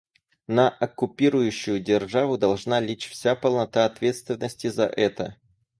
На 0.47 0.67
оккупирующую 0.69 1.79
державу 1.79 2.39
должна 2.39 2.79
лечь 2.79 3.07
вся 3.07 3.35
полнота 3.35 3.85
ответственности 3.85 4.65
за 4.65 4.87
это. 4.87 5.37